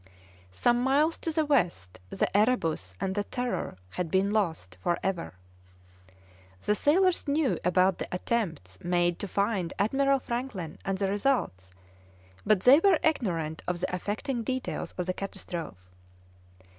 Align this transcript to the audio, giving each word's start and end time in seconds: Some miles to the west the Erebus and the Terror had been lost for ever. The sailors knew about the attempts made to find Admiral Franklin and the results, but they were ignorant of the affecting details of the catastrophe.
Some 0.49 0.81
miles 0.81 1.15
to 1.19 1.31
the 1.31 1.45
west 1.45 1.99
the 2.09 2.27
Erebus 2.35 2.95
and 2.99 3.13
the 3.13 3.23
Terror 3.23 3.77
had 3.91 4.09
been 4.09 4.31
lost 4.31 4.79
for 4.81 4.97
ever. 5.03 5.35
The 6.63 6.73
sailors 6.73 7.27
knew 7.27 7.59
about 7.63 7.99
the 7.99 8.07
attempts 8.11 8.79
made 8.83 9.19
to 9.19 9.27
find 9.27 9.73
Admiral 9.77 10.17
Franklin 10.17 10.79
and 10.83 10.97
the 10.97 11.07
results, 11.07 11.69
but 12.43 12.61
they 12.61 12.79
were 12.79 12.97
ignorant 13.03 13.61
of 13.67 13.79
the 13.79 13.95
affecting 13.95 14.41
details 14.41 14.91
of 14.97 15.05
the 15.05 15.13
catastrophe. 15.13 15.77